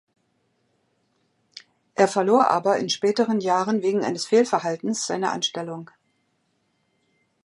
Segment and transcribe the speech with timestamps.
[1.93, 5.91] Er verlor aber in späteren Jahren wegen eines Fehlverhaltens seine Anstellung.